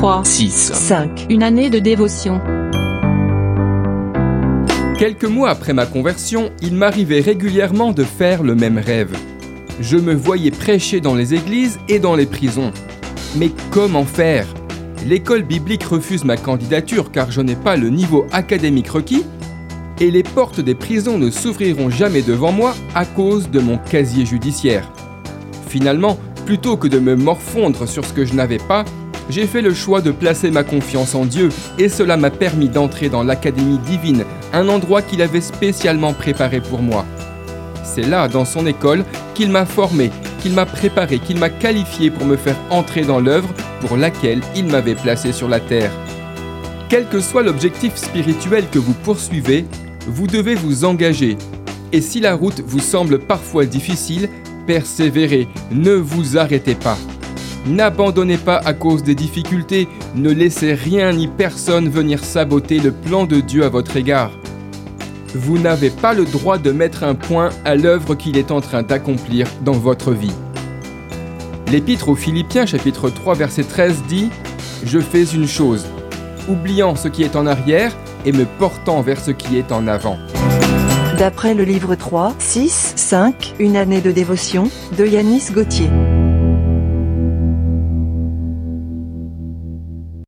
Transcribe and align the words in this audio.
3, 0.00 0.24
6. 0.24 0.72
5. 0.72 1.26
Une 1.28 1.42
année 1.42 1.68
de 1.68 1.78
dévotion. 1.78 2.40
Quelques 4.98 5.26
mois 5.26 5.50
après 5.50 5.74
ma 5.74 5.84
conversion, 5.84 6.50
il 6.62 6.74
m'arrivait 6.74 7.20
régulièrement 7.20 7.92
de 7.92 8.02
faire 8.02 8.42
le 8.42 8.54
même 8.54 8.78
rêve. 8.78 9.14
Je 9.78 9.98
me 9.98 10.14
voyais 10.14 10.52
prêcher 10.52 11.02
dans 11.02 11.14
les 11.14 11.34
églises 11.34 11.78
et 11.90 11.98
dans 11.98 12.16
les 12.16 12.24
prisons. 12.24 12.72
Mais 13.36 13.50
comment 13.70 14.06
faire? 14.06 14.46
L'école 15.06 15.42
biblique 15.42 15.84
refuse 15.84 16.24
ma 16.24 16.38
candidature 16.38 17.12
car 17.12 17.30
je 17.30 17.42
n'ai 17.42 17.56
pas 17.56 17.76
le 17.76 17.90
niveau 17.90 18.24
académique 18.32 18.88
requis 18.88 19.26
et 20.00 20.10
les 20.10 20.22
portes 20.22 20.62
des 20.62 20.74
prisons 20.74 21.18
ne 21.18 21.28
s'ouvriront 21.28 21.90
jamais 21.90 22.22
devant 22.22 22.52
moi 22.52 22.74
à 22.94 23.04
cause 23.04 23.50
de 23.50 23.60
mon 23.60 23.76
casier 23.76 24.24
judiciaire. 24.24 24.90
Finalement, 25.68 26.16
plutôt 26.46 26.78
que 26.78 26.88
de 26.88 26.98
me 26.98 27.16
morfondre 27.16 27.86
sur 27.86 28.06
ce 28.06 28.14
que 28.14 28.24
je 28.24 28.32
n'avais 28.32 28.56
pas, 28.56 28.86
j'ai 29.30 29.46
fait 29.46 29.62
le 29.62 29.72
choix 29.72 30.00
de 30.00 30.10
placer 30.10 30.50
ma 30.50 30.64
confiance 30.64 31.14
en 31.14 31.24
Dieu 31.24 31.48
et 31.78 31.88
cela 31.88 32.16
m'a 32.16 32.30
permis 32.30 32.68
d'entrer 32.68 33.08
dans 33.08 33.22
l'Académie 33.22 33.78
divine, 33.78 34.24
un 34.52 34.68
endroit 34.68 35.02
qu'il 35.02 35.22
avait 35.22 35.40
spécialement 35.40 36.12
préparé 36.12 36.60
pour 36.60 36.82
moi. 36.82 37.04
C'est 37.84 38.06
là, 38.06 38.28
dans 38.28 38.44
son 38.44 38.66
école, 38.66 39.04
qu'il 39.34 39.50
m'a 39.50 39.66
formé, 39.66 40.10
qu'il 40.40 40.52
m'a 40.52 40.66
préparé, 40.66 41.18
qu'il 41.18 41.38
m'a 41.38 41.50
qualifié 41.50 42.10
pour 42.10 42.26
me 42.26 42.36
faire 42.36 42.56
entrer 42.70 43.02
dans 43.02 43.20
l'œuvre 43.20 43.48
pour 43.80 43.96
laquelle 43.96 44.40
il 44.54 44.66
m'avait 44.66 44.94
placé 44.94 45.32
sur 45.32 45.48
la 45.48 45.60
terre. 45.60 45.92
Quel 46.88 47.06
que 47.06 47.20
soit 47.20 47.42
l'objectif 47.42 47.96
spirituel 47.96 48.64
que 48.70 48.78
vous 48.78 48.94
poursuivez, 48.94 49.64
vous 50.06 50.26
devez 50.26 50.54
vous 50.54 50.84
engager. 50.84 51.36
Et 51.92 52.00
si 52.00 52.20
la 52.20 52.34
route 52.34 52.62
vous 52.66 52.80
semble 52.80 53.18
parfois 53.18 53.64
difficile, 53.64 54.28
persévérez, 54.66 55.48
ne 55.72 55.92
vous 55.92 56.38
arrêtez 56.38 56.74
pas. 56.74 56.98
N'abandonnez 57.66 58.38
pas 58.38 58.56
à 58.56 58.72
cause 58.72 59.02
des 59.02 59.14
difficultés, 59.14 59.86
ne 60.14 60.30
laissez 60.30 60.72
rien 60.72 61.12
ni 61.12 61.28
personne 61.28 61.88
venir 61.88 62.24
saboter 62.24 62.78
le 62.78 62.90
plan 62.90 63.26
de 63.26 63.40
Dieu 63.40 63.64
à 63.64 63.68
votre 63.68 63.96
égard. 63.96 64.30
Vous 65.34 65.58
n'avez 65.58 65.90
pas 65.90 66.14
le 66.14 66.24
droit 66.24 66.58
de 66.58 66.72
mettre 66.72 67.04
un 67.04 67.14
point 67.14 67.50
à 67.64 67.74
l'œuvre 67.74 68.14
qu'il 68.14 68.38
est 68.38 68.50
en 68.50 68.60
train 68.60 68.82
d'accomplir 68.82 69.46
dans 69.62 69.72
votre 69.72 70.12
vie. 70.12 70.32
L'épître 71.70 72.08
aux 72.08 72.16
Philippiens 72.16 72.66
chapitre 72.66 73.10
3 73.10 73.34
verset 73.34 73.62
13 73.62 74.02
dit⁇ 74.08 74.24
Je 74.84 74.98
fais 74.98 75.24
une 75.24 75.46
chose, 75.46 75.86
oubliant 76.48 76.96
ce 76.96 77.08
qui 77.08 77.22
est 77.22 77.36
en 77.36 77.46
arrière 77.46 77.94
et 78.24 78.32
me 78.32 78.46
portant 78.58 79.02
vers 79.02 79.20
ce 79.20 79.30
qui 79.30 79.56
est 79.56 79.70
en 79.70 79.86
avant. 79.86 80.18
D'après 81.18 81.54
le 81.54 81.64
livre 81.64 81.94
3, 81.94 82.34
6, 82.38 82.94
5, 82.96 83.54
Une 83.58 83.76
année 83.76 84.00
de 84.00 84.10
dévotion, 84.10 84.70
de 84.96 85.04
Yanis 85.04 85.52
Gauthier. 85.52 85.90